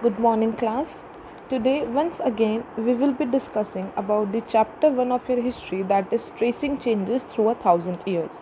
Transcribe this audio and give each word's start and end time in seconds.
Good 0.00 0.20
morning, 0.20 0.52
class. 0.52 1.00
Today, 1.50 1.84
once 1.84 2.20
again, 2.20 2.64
we 2.76 2.94
will 2.94 3.10
be 3.12 3.24
discussing 3.24 3.90
about 3.96 4.30
the 4.30 4.42
chapter 4.46 4.90
1 4.90 5.10
of 5.10 5.28
your 5.28 5.40
history 5.40 5.82
that 5.92 6.12
is 6.12 6.30
tracing 6.36 6.78
changes 6.78 7.24
through 7.24 7.48
a 7.48 7.56
thousand 7.56 8.04
years. 8.06 8.38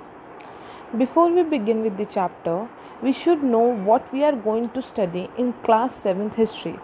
Before 0.98 1.30
we 1.30 1.44
begin 1.44 1.82
with 1.82 1.96
the 1.96 2.04
chapter, 2.04 2.68
we 3.00 3.10
should 3.10 3.42
know 3.42 3.64
what 3.88 4.12
we 4.12 4.22
are 4.22 4.36
going 4.36 4.68
to 4.74 4.82
study 4.82 5.30
in 5.38 5.54
class 5.70 5.98
7th 6.02 6.34
history. 6.34 6.78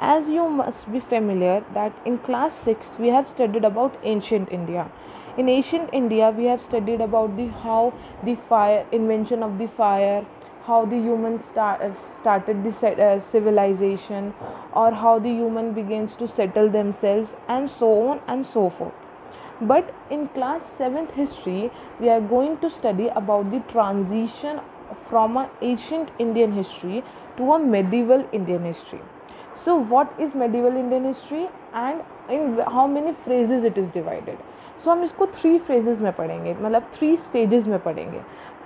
As 0.00 0.28
you 0.28 0.48
must 0.48 0.90
be 0.90 0.98
familiar 0.98 1.64
that 1.72 1.92
in 2.04 2.18
class 2.18 2.60
6th 2.64 2.98
we 2.98 3.16
have 3.16 3.32
studied 3.36 3.64
about 3.64 3.96
ancient 4.02 4.50
India. 4.50 4.90
In 5.38 5.48
ancient 5.48 5.90
India, 5.92 6.34
we 6.36 6.46
have 6.46 6.60
studied 6.60 7.00
about 7.00 7.36
the 7.36 7.50
how 7.64 7.94
the 8.24 8.34
fire 8.34 8.84
invention 8.90 9.44
of 9.44 9.58
the 9.58 9.68
fire 9.68 10.26
how 10.65 10.85
the 10.85 10.97
human 10.97 11.41
start, 11.43 11.81
uh, 11.81 11.93
started 11.93 12.63
the 12.63 12.71
uh, 12.87 13.19
civilization 13.21 14.33
or 14.73 14.91
how 14.91 15.17
the 15.17 15.29
human 15.29 15.73
begins 15.73 16.15
to 16.15 16.27
settle 16.27 16.69
themselves 16.69 17.35
and 17.47 17.69
so 17.69 18.09
on 18.09 18.21
and 18.27 18.45
so 18.45 18.69
forth 18.69 18.93
but 19.61 19.93
in 20.11 20.27
class 20.29 20.61
7th 20.77 21.11
history 21.13 21.71
we 21.99 22.09
are 22.09 22.21
going 22.21 22.57
to 22.59 22.69
study 22.69 23.07
about 23.07 23.49
the 23.51 23.59
transition 23.71 24.59
from 25.09 25.37
an 25.37 25.49
ancient 25.61 26.09
indian 26.19 26.51
history 26.51 27.03
to 27.37 27.53
a 27.53 27.59
medieval 27.59 28.27
indian 28.31 28.63
history 28.63 29.01
so 29.55 29.75
what 29.75 30.13
is 30.19 30.35
medieval 30.35 30.77
indian 30.77 31.05
history 31.05 31.47
and 31.73 32.03
in 32.29 32.59
how 32.75 32.85
many 32.85 33.13
phrases 33.23 33.63
it 33.63 33.77
is 33.77 33.89
divided 33.91 34.37
so 34.79 34.91
हम 34.91 35.03
इसको 35.03 35.25
three 35.33 35.57
phases 35.67 36.01
में 36.01 36.11
पढ़ेंगे 36.13 36.53
मतलब 36.53 36.83
three 36.93 37.15
stages 37.17 37.67
में 37.67 37.79
पढ़ेंगे 37.83 38.21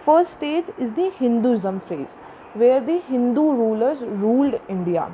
First 0.06 0.34
stage 0.34 0.66
is 0.78 0.92
the 0.92 1.10
Hinduism 1.10 1.80
phase, 1.88 2.12
where 2.55 2.80
the 2.80 2.98
Hindu 3.09 3.42
rulers 3.60 4.02
ruled 4.02 4.60
India. 4.69 5.12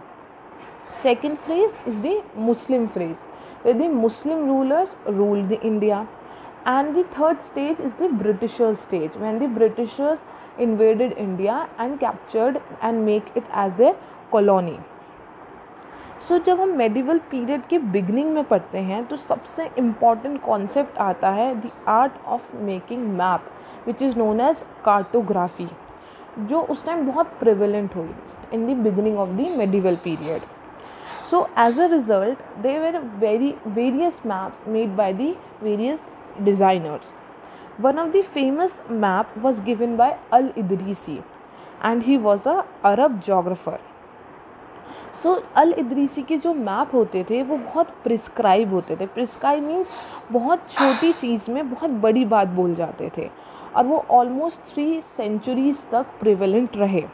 Second 1.02 1.40
phase 1.40 1.70
is 1.86 1.98
the 2.02 2.22
Muslim 2.36 2.90
phase, 2.90 3.16
where 3.62 3.72
the 3.72 3.88
Muslim 3.88 4.44
rulers 4.48 4.90
ruled 5.06 5.48
the 5.48 5.58
India. 5.62 6.06
And 6.66 6.94
the 6.94 7.04
third 7.04 7.40
stage 7.40 7.80
is 7.80 7.94
the 7.94 8.08
Britishers 8.08 8.80
stage, 8.80 9.14
when 9.14 9.38
the 9.38 9.48
Britishers 9.48 10.18
invaded 10.58 11.16
India 11.16 11.70
and 11.78 11.98
captured 11.98 12.60
and 12.82 13.06
make 13.06 13.34
it 13.34 13.44
as 13.64 13.74
their 13.76 13.96
colony. 14.30 14.78
So 16.22 16.34
so, 16.34 16.44
जब 16.44 16.60
हम 16.60 16.76
medieval 16.78 17.18
period 17.30 17.66
के 17.68 17.78
beginning 17.96 18.34
में 18.34 18.44
पढ़ते 18.48 18.78
हैं 18.90 19.04
तो 19.06 19.16
सबसे 19.16 19.70
important 19.78 20.40
concept 20.42 20.98
आता 21.06 21.30
है 21.40 21.54
the 21.60 21.70
art 21.88 22.24
of 22.34 22.54
making 22.56 23.08
map 23.18 23.50
which 23.86 24.02
is 24.02 24.18
known 24.18 24.40
as 24.40 24.64
cartography 24.84 25.68
जो 26.48 26.60
उस 26.60 26.84
टाइम 26.86 27.06
बहुत 27.06 27.32
प्रिवेलेंट 27.40 27.96
हुई 27.96 28.10
in 28.54 28.66
the 28.66 28.76
beginning 28.82 29.18
of 29.18 29.30
the 29.30 29.48
medieval 29.56 29.96
period 29.96 30.42
so 31.30 31.46
as 31.58 31.80
a 31.80 31.86
result 31.86 32.38
there 32.62 32.78
were 32.78 32.98
very 32.98 33.54
various 33.66 34.22
maps 34.26 34.66
made 34.68 34.96
by 34.96 35.12
the 35.12 35.34
various 35.62 36.08
designers 36.40 37.14
one 37.80 37.98
of 37.98 38.10
the 38.10 38.22
famous 38.34 38.82
map 38.90 39.38
was 39.38 39.62
given 39.62 39.96
by 39.96 40.18
Al 40.32 40.52
Idrisi 40.58 41.20
and 41.84 42.02
he 42.02 42.16
was 42.16 42.48
a 42.48 42.62
Arab 42.84 43.20
geographer 43.20 43.78
so 45.22 45.32
Al 45.56 45.72
Idrisi 45.72 46.22
के 46.22 46.36
जो 46.36 46.52
map 46.54 46.94
होते 46.94 47.24
थे, 47.30 47.42
वो 47.42 47.56
बहुत 47.56 47.88
prescribe 48.04 48.72
होते 48.72 48.96
थे. 48.96 49.06
Prescribe 49.06 49.64
means 49.64 49.88
बहुत 50.32 50.66
छोटी 50.70 51.12
चीज़ 51.12 51.50
में 51.50 51.70
बहुत 51.70 51.90
बड़ी 51.90 52.24
बात 52.24 52.48
बोल 52.48 52.74
जाते 52.74 53.10
थे. 53.16 53.28
और 53.76 53.86
वो 53.86 54.04
ऑलमोस्ट 54.10 54.60
थ्री 54.72 55.00
सेंचुरीज 55.16 55.84
तक 55.90 56.06
प्रिवेलेंट 56.20 56.76
रहे। 56.76 57.04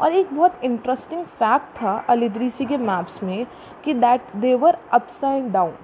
और 0.00 0.12
एक 0.12 0.34
बहुत 0.34 0.64
इंटरेस्टिंग 0.64 1.24
फैक्ट 1.24 1.76
था 1.82 1.96
अल 2.08 2.22
इदरीसी 2.22 2.64
के 2.66 2.76
मैप्स 2.76 3.22
में 3.22 3.46
कि 3.84 3.94
that 3.94 4.36
they were 4.36 4.78
ups 4.92 5.22
and 5.24 5.52
down 5.52 5.74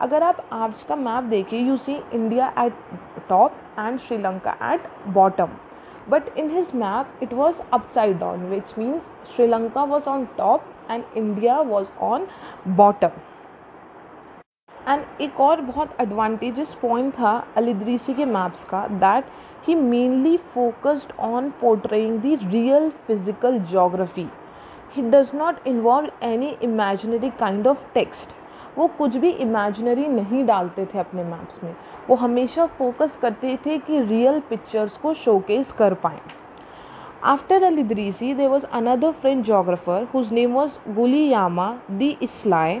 अगर 0.00 0.22
आप 0.22 0.44
आज 0.52 0.82
का 0.82 0.96
मैप 0.96 1.24
देखें 1.30 1.58
you 1.60 1.76
see 1.76 1.94
India 2.12 2.52
at 2.58 2.74
top 3.28 3.52
and 3.78 3.98
Sri Lanka 3.98 4.56
at 4.72 4.88
bottom 5.08 5.48
in 6.36 6.48
his 6.50 6.70
map, 6.74 7.06
it 7.20 7.32
was 7.32 7.58
upside 7.72 8.18
down, 8.20 8.50
which 8.50 8.70
means 8.76 9.02
sri 9.32 9.46
lanka 9.46 9.84
was 9.84 10.06
on 10.06 10.22
top 10.36 10.62
and 10.88 11.04
india 11.14 11.56
was 11.62 11.92
on 12.00 12.26
bottom 12.78 13.12
and 14.88 15.02
एक 15.20 15.40
और 15.40 15.60
बहुत 15.60 15.96
advantages 16.00 16.74
point 16.82 17.12
था 17.14 17.32
Al Idrisi 17.56 18.14
के 18.14 18.24
maps 18.24 18.64
का 18.64 18.86
that 18.88 19.24
he 19.66 19.74
mainly 19.74 20.36
focused 20.54 21.12
on 21.20 21.50
portraying 21.50 22.20
the 22.20 22.38
real 22.42 22.90
physical 23.06 23.58
geography 23.72 24.26
he 24.96 25.02
does 25.10 25.30
not 25.34 25.66
involve 25.66 26.24
any 26.26 26.56
imaginary 26.62 27.30
kind 27.30 27.66
of 27.66 27.84
text 27.94 28.34
वो 28.78 28.86
कुछ 28.98 29.16
भी 29.16 29.30
imaginary 29.30 30.06
नहीं 30.08 30.44
डालते 30.46 30.84
थे 30.86 30.98
अपने 30.98 31.24
मैप्स 31.24 31.62
में। 31.64 31.74
वो 32.08 32.16
हमेशा 32.16 32.66
फोकस 32.78 33.16
करते 33.22 33.56
थे 33.66 33.78
कि 33.78 34.00
रियल 34.00 34.40
पिक्चर्स 34.40 34.96
को 34.96 35.14
शोकेस 35.14 35.72
कर 35.72 35.94
पाएँ। 35.94 36.20
After 37.24 37.62
Al Idrisi 37.62 38.32
there 38.34 38.48
was 38.48 38.64
another 38.64 39.12
French 39.12 39.44
geographer 39.46 40.06
whose 40.14 40.32
name 40.32 40.52
was 40.52 40.78
Guillaume 40.94 41.74
de 41.90 42.14
Lisle 42.22 42.80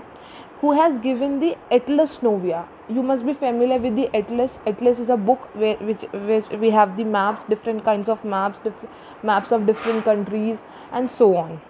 who 0.60 0.72
has 0.72 0.98
given 0.98 1.40
the 1.40 1.56
Atlas 1.70 2.22
Novia. 2.22 2.66
You 2.88 3.02
must 3.02 3.24
be 3.24 3.32
familiar 3.32 3.78
with 3.78 3.96
the 3.96 4.14
Atlas. 4.14 4.58
Atlas 4.66 4.98
is 4.98 5.08
a 5.08 5.16
book 5.16 5.48
where, 5.54 5.76
which, 5.76 6.02
which 6.12 6.48
we 6.60 6.70
have 6.70 6.96
the 6.96 7.04
maps, 7.04 7.44
different 7.44 7.84
kinds 7.84 8.08
of 8.08 8.24
maps, 8.24 8.58
diff- 8.62 8.86
maps 9.22 9.52
of 9.52 9.66
different 9.66 10.04
countries, 10.04 10.58
and 10.92 11.10
so 11.10 11.36
on. 11.36 11.60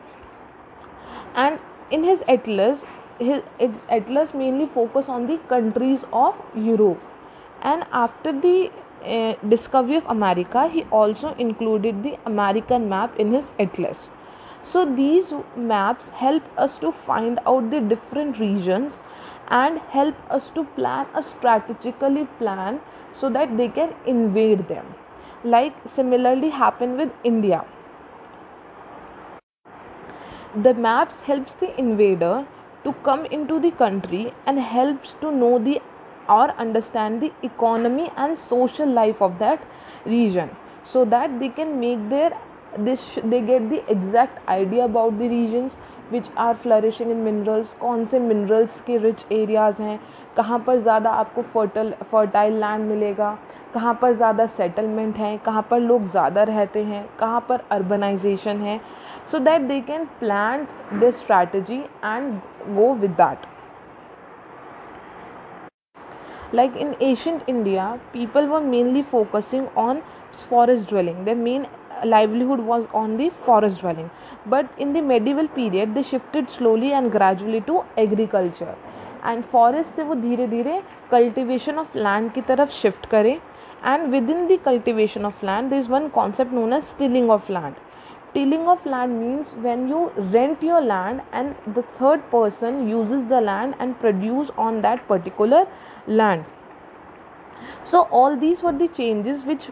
And 1.34 1.60
in 1.90 2.02
his 2.02 2.24
Atlas, 2.26 2.84
his 3.18 3.42
its 3.58 3.84
Atlas 3.88 4.34
mainly 4.34 4.66
focus 4.66 5.08
on 5.08 5.26
the 5.26 5.38
countries 5.54 6.04
of 6.12 6.34
Europe. 6.54 7.00
And 7.62 7.84
after 7.92 8.32
the 8.32 8.70
uh, 9.04 9.34
discovery 9.48 9.96
of 9.96 10.06
America, 10.06 10.68
he 10.68 10.84
also 10.84 11.34
included 11.34 12.02
the 12.02 12.18
American 12.26 12.88
map 12.88 13.20
in 13.20 13.32
his 13.32 13.52
Atlas. 13.58 14.08
So 14.62 14.84
these 14.84 15.32
maps 15.56 16.10
help 16.10 16.42
us 16.56 16.78
to 16.80 16.92
find 16.92 17.40
out 17.46 17.70
the 17.70 17.80
different 17.80 18.38
regions 18.38 19.00
and 19.48 19.78
help 19.78 20.14
us 20.30 20.50
to 20.50 20.64
plan 20.64 21.06
a 21.14 21.22
strategically 21.22 22.26
plan 22.38 22.80
so 23.14 23.30
that 23.30 23.56
they 23.56 23.68
can 23.68 23.94
invade 24.06 24.68
them. 24.68 24.94
Like 25.42 25.74
similarly 25.88 26.50
happened 26.50 26.98
with 26.98 27.10
India. 27.24 27.64
The 30.54 30.74
maps 30.74 31.20
helps 31.22 31.54
the 31.54 31.78
invader 31.78 32.46
to 32.84 32.92
come 33.04 33.24
into 33.26 33.60
the 33.60 33.70
country 33.70 34.34
and 34.46 34.58
helps 34.58 35.14
to 35.20 35.30
know 35.30 35.58
the 35.58 35.80
or 36.28 36.50
understand 36.58 37.20
the 37.20 37.32
economy 37.42 38.10
and 38.16 38.36
social 38.38 38.88
life 38.88 39.20
of 39.22 39.38
that 39.38 39.62
region 40.04 40.50
so 40.84 41.04
that 41.04 41.38
they 41.40 41.48
can 41.48 41.78
make 41.80 42.08
their 42.08 42.32
this 42.78 43.18
they 43.24 43.40
get 43.40 43.68
the 43.70 43.82
exact 43.90 44.38
idea 44.48 44.84
about 44.84 45.18
the 45.18 45.28
regions 45.28 45.76
which 46.12 46.30
are 46.38 46.54
flourishing 46.54 47.10
in 47.10 47.16
minerals 47.16 47.74
कौन 47.80 48.04
से 48.04 48.18
minerals 48.18 48.80
के 48.86 48.96
rich 48.98 49.24
areas 49.32 49.82
हैं, 49.82 49.98
कहाँ 50.36 50.58
पर 50.66 50.78
ज़्यादा 50.80 51.10
आपको 51.10 51.42
फर्टल 51.42 51.92
fertile 52.12 52.54
land 52.60 52.88
मिलेगा, 52.88 53.30
कहाँ 53.74 53.94
पर 54.02 54.14
ज़्यादा 54.14 54.46
सेटलमेंट 54.46 55.16
हैं, 55.16 55.38
कहाँ 55.38 55.66
पर 55.70 55.80
लोग 55.80 56.08
ज़्यादा 56.10 56.42
रहते 56.42 56.82
हैं, 56.84 57.04
कहाँ 57.20 57.44
पर 57.48 57.62
अर्बनाइजेशन 57.70 58.62
है 58.62 58.80
so 59.30 59.38
that 59.38 59.62
they 59.68 59.80
can 59.80 60.04
plan 60.20 60.66
this 61.00 61.20
strategy 61.20 61.78
and 62.04 62.34
go 62.76 62.92
with 62.94 63.10
that 63.20 63.46
like 66.52 66.76
in 66.82 66.88
ancient 67.00 67.42
india, 67.50 67.82
people 68.12 68.48
were 68.52 68.60
mainly 68.60 69.02
focusing 69.02 69.66
on 69.76 70.00
forest 70.32 70.88
dwelling. 70.88 71.24
Their 71.24 71.36
main 71.36 71.66
livelihood 72.03 72.59
was 72.59 72.85
on 72.93 73.15
the 73.17 73.29
forest 73.45 73.81
dwelling 73.81 74.09
but 74.45 74.67
in 74.77 74.91
the 74.93 75.01
medieval 75.13 75.47
period 75.59 75.95
they 75.95 76.03
shifted 76.03 76.49
slowly 76.49 76.91
and 76.93 77.11
gradually 77.11 77.61
to 77.71 77.83
agriculture 77.97 78.75
and 79.25 79.43
forest 79.51 79.95
से 79.95 80.03
वो 80.03 80.15
धीरे 80.15 80.47
धीरे 80.47 80.81
cultivation 81.11 81.77
of 81.79 81.95
land 81.95 82.31
की 82.31 82.41
तरफ 82.49 82.69
shift 82.71 83.05
करें 83.09 83.35
and 83.85 84.07
within 84.29 84.45
the 84.47 84.57
cultivation 84.65 85.25
of 85.25 85.43
land 85.43 85.69
there 85.69 85.77
is 85.77 85.89
one 85.91 86.07
concept 86.15 86.53
known 86.53 86.73
as 86.73 86.95
tilling 86.99 87.29
of 87.31 87.49
land 87.51 87.75
tilling 88.33 88.67
of 88.67 88.87
land 88.87 89.13
means 89.19 89.53
when 89.65 89.87
you 89.91 89.99
rent 90.35 90.63
your 90.67 90.81
land 90.87 91.21
and 91.39 91.69
the 91.77 91.83
third 91.99 92.25
person 92.31 92.81
uses 92.93 93.23
the 93.29 93.39
land 93.45 93.77
and 93.85 93.97
produce 94.01 94.51
on 94.65 94.81
that 94.85 95.07
particular 95.11 95.61
land 96.19 96.53
so 97.91 98.01
all 98.19 98.35
these 98.41 98.63
were 98.67 98.73
the 98.81 98.89
changes 98.99 99.45
which 99.49 99.69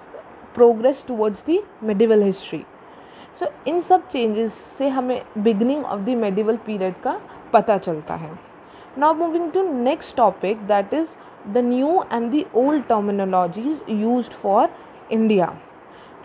progress 0.54 1.04
towards 1.08 1.44
the 1.46 1.60
medieval 1.82 2.22
history 2.22 2.64
so 3.40 3.46
इन 3.66 3.80
सब 3.80 4.08
changes 4.08 4.54
से 4.78 4.88
हमें 4.88 5.20
beginning 5.38 5.84
of 5.84 6.00
the 6.00 6.16
medieval 6.18 6.56
period 6.66 6.94
का 7.02 7.20
पता 7.52 7.76
चलता 7.78 8.14
है। 8.14 8.30
Now 8.98 9.14
moving 9.14 9.50
to 9.52 9.62
next 9.72 10.16
topic 10.16 10.66
that 10.66 10.94
is 10.94 11.14
the 11.48 11.58
new 11.64 12.02
and 12.12 12.30
the 12.30 12.44
old 12.56 12.84
terminologies 12.84 13.82
use 13.90 14.30
for 14.32 14.68
India 15.12 15.52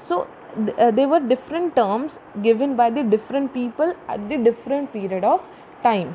so 0.09 0.25
there 0.57 1.05
were 1.05 1.21
different 1.23 1.73
terms 1.75 2.19
given 2.37 2.75
by 2.75 2.91
the 2.91 3.05
different 3.09 3.49
people 3.51 3.93
at 4.11 4.19
the 4.19 4.43
different 4.43 4.89
period 4.89 5.25
of 5.25 5.41
time 5.83 6.13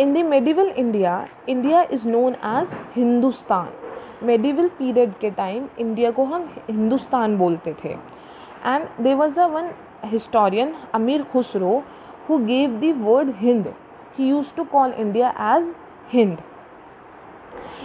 in 0.00 0.14
the 0.14 0.24
medieval 0.26 0.68
India 0.68 1.26
India 1.48 1.82
is 1.92 2.08
known 2.08 2.36
as 2.52 2.74
Hindustan 2.96 3.81
medieval 4.22 4.68
period 4.78 5.12
के 5.20 5.30
time 5.30 5.68
India 5.80 6.10
को 6.10 6.24
हम 6.24 6.48
हिंदुस्तान 6.70 7.36
बोलते 7.38 7.74
थे। 7.84 7.88
And 7.88 8.86
there 9.00 9.14
was 9.16 9.40
a 9.40 9.46
one 9.48 9.70
historian 10.04 10.74
Amir 10.94 11.22
Khusro 11.32 11.82
who 12.28 12.38
gave 12.46 12.78
the 12.80 12.92
word 12.92 13.34
Hind 13.36 13.72
he 14.18 14.28
use 14.28 14.54
to 14.56 14.64
call 14.72 14.92
India 14.98 15.30
as 15.54 15.74
Hind 16.12 16.38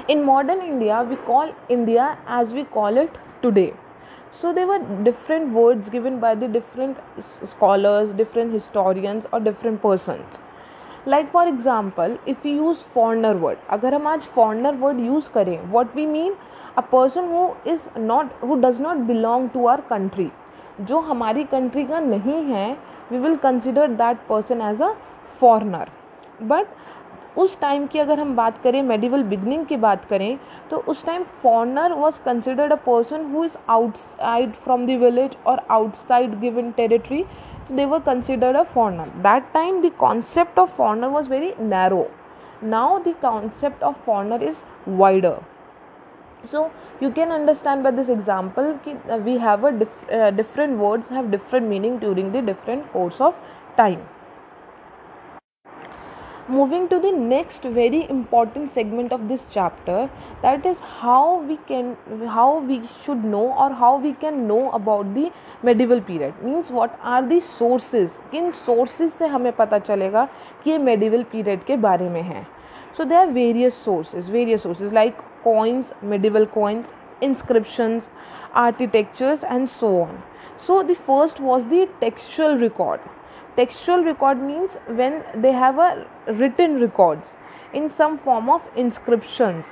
in 0.10 0.24
modern 0.24 0.62
India 0.62 1.01
we 1.01 1.16
call 1.28 1.54
India 1.72 2.10
as 2.39 2.54
we 2.54 2.63
call 2.74 2.98
it 2.98 3.18
today 3.42 3.72
so 4.42 4.51
there 4.54 4.66
were 4.66 4.84
different 5.04 5.54
words 5.54 5.89
given 5.89 6.19
by 6.19 6.36
the 6.36 6.51
different 6.51 6.98
scholars 7.45 8.13
different 8.16 8.51
historians 8.54 9.28
और 9.34 9.44
different 9.44 9.80
persons 9.81 10.39
like 11.07 11.27
for 11.30 11.48
example 11.48 12.18
if 12.27 12.48
you 12.48 12.56
use 12.56 12.83
foreigner 12.94 13.36
word 13.36 13.57
अगर 13.69 13.94
हम 13.94 14.07
आज 14.07 14.21
foreigner 14.36 14.75
word 14.75 15.00
use 15.00 15.30
करें 15.30 15.59
what 15.71 15.95
we 15.95 16.06
mean 16.06 16.36
a 16.77 16.81
person 16.92 17.25
who 17.25 17.48
is 17.68 17.88
not 18.00 18.44
who 18.44 18.56
does 18.62 18.81
not 18.81 18.98
belong 19.07 19.50
to 19.50 19.68
our 19.68 19.81
country 19.81 20.30
जो 20.81 21.00
हमारी 21.00 21.44
country 21.44 21.83
का 21.83 22.00
नहीं 22.00 22.44
है 22.44 22.71
we 23.12 23.19
will 23.19 23.36
consider 23.38 23.88
that 23.94 24.18
person 24.30 24.62
as 24.62 24.81
a 24.81 24.94
foreigner 25.39 25.89
but 26.44 26.68
उस 27.38 27.60
टाइम 27.60 27.86
की 27.88 28.00
अगर 28.00 28.19
हम 28.19 28.36
बात 28.36 28.62
करें 28.62 28.81
मेडिवल 28.84 29.24
बिगनिंग 29.24 29.66
की 29.66 29.78
बात 29.78 30.06
करें 30.06 30.38
तो 30.69 30.78
उस 30.88 31.06
time 31.06 31.24
foreigner 31.44 31.94
was 31.94 32.19
considered 32.25 32.72
a 32.72 32.75
person 32.86 33.25
who 33.34 33.44
is 33.45 33.57
outside 33.69 34.54
from 34.63 34.86
the 34.88 35.00
village 35.01 35.38
और 35.48 35.66
आउटसाइड 35.72 36.39
गिवन 36.39 36.72
टेरिटरी 36.72 37.24
तो 37.68 37.75
they 37.75 37.86
were 37.86 38.00
considered 38.01 38.57
a 38.57 38.63
foreigner 38.66 39.10
that 39.24 39.51
time 39.54 39.81
the 39.81 39.92
concept 40.00 40.60
of 40.60 40.75
foreigner 40.75 41.07
was 41.10 41.30
very 41.30 41.54
narrow 41.60 42.06
now 42.66 43.00
the 43.00 43.16
concept 43.22 43.84
of 43.84 43.95
foreigner 44.06 44.44
is 44.44 44.63
wider 44.89 45.38
so 46.45 46.69
you 47.04 47.12
can 47.12 47.30
understand 47.31 47.84
by 47.84 47.92
this 47.92 48.10
example 48.10 48.74
कि 48.86 48.94
we 49.16 49.38
have 49.38 49.68
a 49.68 49.72
different 49.72 50.78
words 50.80 51.12
have 51.12 51.30
different 51.31 51.68
meaning 51.69 52.00
during 52.00 52.31
the 52.34 52.45
different 52.45 52.92
course 52.94 53.22
of 53.22 53.39
time 53.78 54.00
moving 56.49 56.88
to 56.88 56.99
the 56.99 57.10
next 57.12 57.62
very 57.62 58.08
important 58.10 58.72
segment 58.72 59.12
of 59.12 59.26
this 59.28 59.46
chapter 59.50 60.10
that 60.43 60.66
is 60.66 60.81
how 60.81 61.40
we 61.50 61.56
can 61.69 61.96
how 62.26 62.58
we 62.70 62.81
should 63.04 63.22
know 63.25 63.44
or 63.64 63.69
how 63.82 63.96
we 63.99 64.12
can 64.14 64.46
know 64.49 64.70
about 64.72 65.12
the 65.14 65.31
medieval 65.62 66.00
period 66.00 66.43
means 66.43 66.72
what 66.78 66.99
are 67.02 67.22
the 67.28 67.40
sources 67.40 68.19
किन 68.32 68.50
sources 68.64 69.14
से 69.19 69.26
हमें 69.37 69.52
पता 69.60 69.78
चलेगा 69.90 70.25
कि 70.64 70.70
ये 70.70 70.78
medieval 70.88 71.25
period 71.34 71.64
के 71.66 71.76
बारे 71.87 72.08
में 72.16 72.22
है 72.32 72.46
so 72.96 73.04
there 73.04 73.20
are 73.20 73.32
various 73.38 73.81
sources 73.87 74.28
various 74.28 74.62
sources 74.62 74.93
like 74.93 75.25
coins 75.44 75.93
medieval 76.02 76.46
coins 76.58 76.93
inscriptions 77.20 78.10
architectures 78.66 79.44
and 79.56 79.70
so 79.70 79.94
on 80.02 80.22
so 80.66 80.82
the 80.82 81.00
first 81.10 81.40
was 81.40 81.64
the 81.76 81.88
textual 82.00 82.58
record 82.66 83.12
textual 83.57 84.04
record 84.04 84.42
means 84.42 84.71
when 85.01 85.24
they 85.44 85.51
have 85.51 85.80
a 85.80 86.06
written 86.42 86.80
records 86.80 87.36
in 87.74 87.89
some 87.89 88.18
form 88.19 88.50
of 88.50 88.62
inscriptions. 88.75 89.71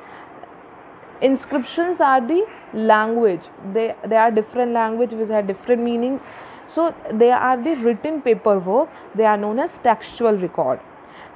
Inscriptions 1.22 2.02
are 2.02 2.20
the 2.32 2.40
language. 2.74 3.48
They 3.74 3.86
they 4.14 4.18
are 4.24 4.32
different 4.32 4.74
language 4.80 5.14
which 5.22 5.30
have 5.38 5.48
different 5.54 5.88
meanings. 5.90 6.22
So 6.68 6.94
they 7.24 7.32
are 7.32 7.56
the 7.70 7.76
written 7.88 8.22
paperwork 8.28 8.90
they 9.22 9.26
are 9.32 9.38
known 9.38 9.60
as 9.68 9.78
textual 9.88 10.44
record. 10.46 10.80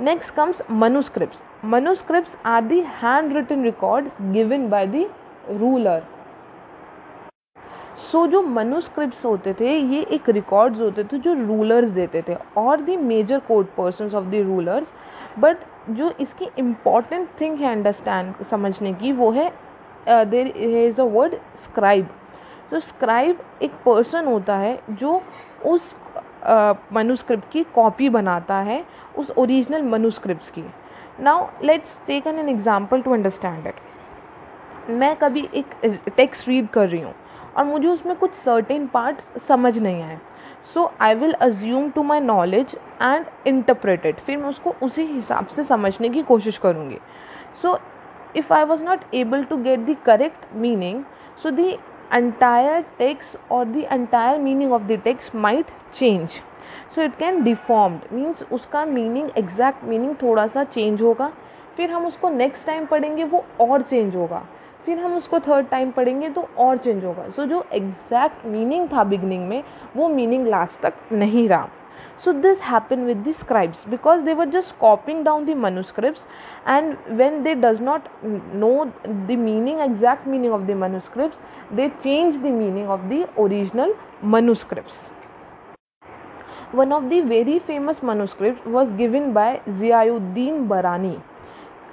Next 0.10 0.32
comes 0.32 0.62
manuscripts. 0.84 1.44
Manuscripts 1.62 2.38
are 2.44 2.62
the 2.62 2.82
handwritten 3.02 3.64
records 3.64 4.12
given 4.40 4.70
by 4.70 4.86
the 4.86 5.10
ruler 5.64 6.00
so 7.96 8.26
so, 8.26 8.32
जो 8.32 8.42
manuscript 8.42 9.26
होते 9.26 9.54
थे 9.54 9.78
ये 9.78 10.02
एक 10.02 10.30
records 10.30 10.80
होते 10.80 11.04
थे 11.04 11.18
जो 11.18 11.34
rulers 11.34 11.90
देते 11.90 12.24
थे 12.28 12.36
और 12.58 12.82
the 12.82 12.98
major 12.98 13.40
court 13.40 13.68
person 13.68 14.16
of 14.16 14.26
the 14.26 14.36
rulers 14.36 14.94
but 15.40 15.58
जो 15.90 16.12
इसकी 16.20 16.50
इंपॉर्टेंट 16.58 17.30
थिंग 17.42 17.58
है 17.58 17.72
अंडरस्टैंड 17.72 18.44
समझने 18.46 18.94
की 18.94 19.12
वो 19.12 19.32
है 19.32 19.52
there 20.08 20.48
is 20.48 21.02
a 21.02 21.04
word 21.04 21.36
scribe 21.64 22.10
तो 22.72 22.80
स्क्राइब 22.80 23.40
एक 23.62 23.72
पर्सन 23.86 24.26
होता 24.26 24.56
है 24.56 24.80
जो 24.92 25.22
उस 25.66 25.96
मनुस्क्रिप्ट 26.94 27.46
uh, 27.46 27.52
की 27.52 27.64
कॉपी 27.64 28.10
बनाता 28.10 28.56
है 28.56 28.86
उस 29.18 29.32
ओरिजिनल 29.38 29.82
मनुस्क्रिप्ट 29.82 30.50
की. 30.50 30.64
Now 31.20 31.48
let's 31.64 32.00
take 32.08 32.28
an 32.28 32.40
an 32.40 32.50
example 32.50 33.02
to 33.02 33.14
understand 33.14 33.68
it 33.68 33.76
मैं 34.90 35.16
कभी 35.16 35.48
एक 35.54 35.66
टेक्स्ट 36.18 36.48
रीड 36.48 36.70
कर 36.70 36.90
रही 36.90 37.02
हूँ 37.02 37.14
और 37.58 37.66
मुझे 37.66 37.88
उसमें 37.88 38.16
कुछ 38.16 38.34
सर्टेन 38.34 38.88
पार्ट्स 38.88 39.48
समझ 39.48 39.78
नहीं 39.78 40.04
आए। 40.04 40.20
So 40.74 40.92
I 41.02 41.16
will 41.16 41.34
assume 41.34 41.90
to 41.90 42.04
my 42.04 42.20
knowledge 42.20 42.76
and 43.02 43.26
interpreted 43.48 44.16
फिर 44.16 44.38
मैं 44.38 44.50
उसको 44.50 44.76
उसी 44.84 45.04
हिसाब 45.04 45.48
से 45.48 45.64
समझने 45.64 46.10
की 46.10 46.22
कोशिश 46.22 46.58
करूँगी। 46.58 46.98
So 47.62 47.80
if 48.36 48.54
I 48.54 48.64
was 48.64 48.84
not 48.84 49.00
able 49.14 49.44
to 49.44 49.58
get 49.58 49.80
the 49.80 49.96
correct 50.06 50.56
meaning 50.56 51.04
so 51.44 51.52
the 51.52 51.78
entire 52.18 52.84
text 53.00 53.36
or 53.50 53.66
the 53.66 53.82
entire 53.94 54.38
meaning 54.44 54.72
of 54.78 54.86
the 54.92 54.96
text 55.08 55.36
might 55.36 55.68
change. 55.94 56.38
So, 56.96 57.04
it 57.08 57.18
can 57.20 57.36
deformed. 57.44 58.08
Means 58.14 58.44
उसका 58.52 58.86
meaning, 58.86 59.28
exact 59.38 59.84
meaning 59.84 60.24
थोड़ा 60.24 60.48
सा 60.48 60.66
change 60.66 61.02
होगा। 61.02 61.32
फिर 61.78 61.92
हम 61.92 62.06
उसको 62.06 62.30
next 62.30 62.66
time 62.70 62.88
पढ़ेंगे, 62.88 63.24
वो 63.24 63.46
और 63.62 63.82
change 63.82 64.16
होगा। 64.16 64.46
फिर 64.86 65.00
हम 65.00 65.16
उसको 65.16 65.40
थर्ड 65.40 65.68
टाइम 65.70 65.92
पढ़ेंगे 65.92 66.30
तो 66.30 66.48
और 66.58 66.78
चेंज 66.78 67.04
होगा। 67.06 67.30
सो 67.30 67.46
जो 67.46 67.66
एग्जैक्ट 67.74 68.46
मीनिंग 68.46 68.88
था 68.94 69.04
बिगनिंग 69.04 69.48
में, 69.50 69.64
वो 69.98 70.08
मीनिंग 70.10 70.48
लास्ट 70.48 70.82
तक 70.82 70.94
नहीं 71.12 71.48
रहा। 71.50 71.70
So 72.24 72.32
this 72.34 72.62
happen 72.64 73.04
with 73.06 73.18
the 73.28 73.32
scribes 73.34 73.88
because 73.90 74.22
they 74.22 74.34
were 74.34 74.50
just 74.50 74.78
copying 74.80 75.24
down 75.26 75.46
the 75.46 75.56
manuscript 75.58 76.20
and 76.68 76.96
when 77.18 77.42
they 77.44 77.54
does 77.56 77.82
not 77.82 78.08
know 78.26 78.86
the 78.86 79.32
meaning 79.40 79.80
exact 79.82 80.28
meaning 80.28 80.54
of 80.54 80.62
the 80.62 80.72
manuscript 80.78 81.74
they 81.76 81.88
change 82.04 82.38
the 82.38 82.46
meaning 82.46 82.90
of 82.90 83.02
the 83.04 83.26
original 83.40 83.94
manuscript 84.26 84.92
one 86.76 86.94
of 86.94 87.04
the 87.04 87.24
very 87.28 87.60
famous 87.60 88.04
manuscript 88.04 88.68
was 88.68 88.96
given 88.96 89.34
by 89.34 89.60
Ziauddin 89.70 90.68
Barani 90.68 91.18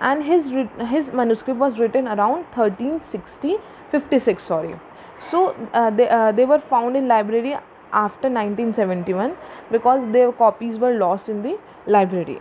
and 0.01 0.25
his 0.25 0.51
his 0.91 1.13
manuscript 1.13 1.59
was 1.59 1.79
written 1.79 2.07
around 2.07 2.45
1360 2.55 3.57
56 3.91 4.43
sorry. 4.43 4.75
So 5.31 5.57
uh, 5.73 5.91
they, 5.91 6.09
uh, 6.09 6.33
they 6.33 6.45
were 6.45 6.61
found 6.61 6.97
in 6.97 7.09
library 7.09 7.57
after 7.93 8.29
1971 8.29 9.37
because 9.71 10.13
their 10.13 10.33
copies 10.33 10.79
were 10.79 10.95
lost 10.95 11.29
in 11.29 11.43
the 11.43 11.59
library. 11.87 12.41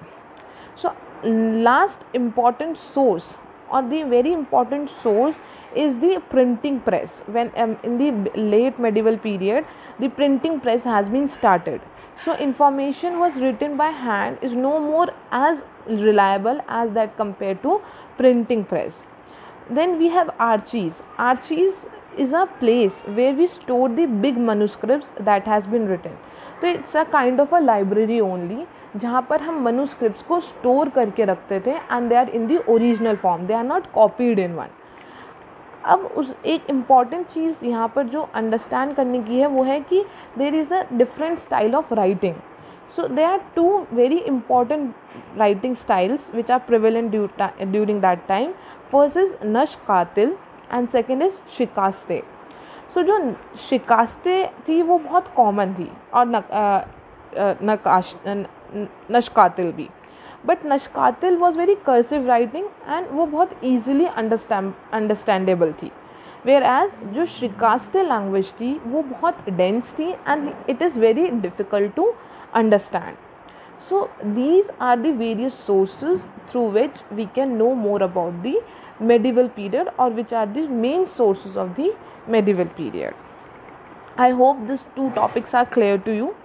So 0.75 0.93
last 1.23 2.01
important 2.13 2.77
source 2.77 3.37
or 3.71 3.81
the 3.81 4.03
very 4.03 4.31
important 4.33 4.89
source 4.89 5.37
is 5.75 5.97
the 5.97 6.21
printing 6.29 6.79
press. 6.79 7.21
When 7.25 7.51
um, 7.55 7.77
in 7.83 7.97
the 7.97 8.31
late 8.39 8.79
medieval 8.79 9.17
period 9.17 9.65
the 9.99 10.09
printing 10.09 10.59
press 10.59 10.83
has 10.83 11.09
been 11.09 11.29
started. 11.29 11.81
So 12.23 12.35
information 12.37 13.19
was 13.19 13.35
written 13.35 13.75
by 13.77 13.89
hand 13.89 14.37
is 14.41 14.55
no 14.55 14.79
more 14.79 15.07
as 15.31 15.63
reliable 15.87 16.61
as 16.67 16.91
that 16.93 17.17
compared 17.17 17.61
to 17.63 17.81
printing 18.17 18.63
press. 18.65 19.03
Then 19.69 19.97
we 19.97 20.07
have 20.09 20.29
archies. 20.39 21.01
Archies 21.17 21.85
is 22.17 22.31
a 22.31 22.45
place 22.59 23.01
where 23.19 23.33
we 23.33 23.47
store 23.47 23.89
the 23.89 24.05
big 24.05 24.37
manuscripts 24.37 25.11
that 25.19 25.45
has 25.45 25.67
been 25.67 25.87
written 25.87 26.17
तो 26.65 26.69
it's 26.69 26.95
a 26.97 27.03
kind 27.03 27.41
of 27.41 27.53
a 27.55 27.59
library 27.59 28.19
only 28.19 28.65
जहाँ 28.95 29.21
पर 29.29 29.41
हम 29.41 29.61
manuscript 29.63 30.25
को 30.27 30.39
store 30.39 30.89
करके 30.89 31.25
रखते 31.25 31.59
थे 31.65 31.71
and 31.91 32.07
they 32.09 32.15
are 32.15 32.29
in 32.29 32.47
the 32.47 32.57
original 32.69 33.15
form 33.15 33.45
they 33.47 33.53
are 33.53 33.63
not 33.63 33.91
copied 33.93 34.39
in 34.39 34.53
one 34.55 34.69
अब 35.85 36.05
उस 36.17 36.33
एक 36.45 36.69
इंपॉर्टेंट 36.69 37.27
चीज़ 37.27 37.65
यहाँ 37.65 37.91
पर 37.95 38.07
जो 38.07 38.27
अंडरस्टैंड 38.35 38.95
करने 38.95 39.21
की 39.23 39.39
है 39.39 39.47
वो 39.47 39.63
है 39.63 39.79
कि 39.81 40.03
there 40.37 40.55
is 40.55 40.73
a 40.73 40.83
different 40.93 41.39
style 41.39 41.75
of 41.75 41.93
writing 41.93 42.35
so, 42.95 43.07
there 43.09 43.27
are 43.27 43.41
two 43.55 43.87
very 43.91 44.25
important 44.27 44.95
writing 45.35 45.75
styles 45.75 46.27
which 46.29 46.49
are 46.49 46.59
prevalent 46.59 47.11
during 47.71 47.99
that 48.01 48.27
time. 48.27 48.53
First 48.89 49.17
is 49.17 49.33
nashkatil 49.55 50.37
and 50.69 50.89
second 50.89 51.21
is 51.21 51.39
shikaste 51.49 52.23
so, 52.93 53.03
जो 53.03 53.35
शिकास्तें 53.69 54.47
थी, 54.67 54.81
वो 54.81 54.97
बहुत 54.99 55.27
कॉमन 55.35 55.73
थी, 55.73 55.89
और 56.13 56.25
नकाश 57.63 58.15
नशकातिल 59.11 59.71
भी। 59.71 59.89
But 60.45 60.65
Nastaliq 60.65 61.37
was 61.37 61.57
very 61.59 61.75
cursive 61.85 62.27
writing 62.27 62.65
and 62.87 63.07
वो 63.11 63.25
बहुत 63.25 63.51
ईजिली 63.63 64.05
अंडरस्टैंड 64.05 64.73
अंडरस्टैंडेबल 64.93 65.71
थी। 65.81 65.91
वेयर 66.45 66.63
एज 66.63 66.91
जो 67.13 67.25
श्रीकास्ते 67.25 68.03
लैंग्वेज 68.03 68.53
थी, 68.59 68.73
वो 68.85 69.01
बहुत 69.03 69.49
डेंस 69.49 69.93
थी 69.99 70.09
and 70.09 70.49
it 70.69 70.81
is 70.81 70.99
very 70.99 71.27
difficult 71.29 71.95
to 71.95 72.13
understand 72.55 73.15
so 73.89 74.07
these 74.25 74.69
are 74.81 74.97
the 74.97 75.11
various 75.13 75.55
sources 75.69 76.21
through 76.49 76.67
which 76.75 77.01
we 77.17 77.25
can 77.37 77.57
know 77.57 77.73
more 77.75 78.01
about 78.03 78.41
the 78.43 78.53
medieval 79.09 79.49
period, 79.49 79.89
or 79.97 80.09
which 80.09 80.33
are 80.33 80.45
the 80.45 80.61
main 80.83 81.05
sources 81.05 81.57
of 81.63 81.75
the 81.79 81.89
medieval 82.27 82.65
period. 82.65 83.13
I 84.17 84.31
hope 84.31 84.67
these 84.67 84.85
two 84.95 85.11
topics 85.11 85.53
are 85.53 85.65
clear 85.65 85.97
to 85.97 86.15
you 86.15 86.35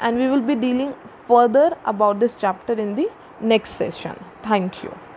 and 0.00 0.16
we 0.16 0.28
will 0.28 0.40
be 0.40 0.54
dealing 0.54 0.94
further 1.28 1.76
about 1.84 2.20
this 2.20 2.34
chapter 2.34 2.72
in 2.72 2.96
the 2.96 3.10
next 3.40 3.70
session. 3.70 4.16
Thank 4.42 4.82
you 4.82 5.11